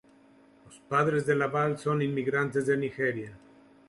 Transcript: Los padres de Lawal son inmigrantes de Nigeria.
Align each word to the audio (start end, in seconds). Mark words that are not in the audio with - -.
Los 0.65 0.79
padres 0.89 1.27
de 1.27 1.35
Lawal 1.35 1.77
son 1.77 2.01
inmigrantes 2.01 2.65
de 2.65 2.75
Nigeria. 2.75 3.37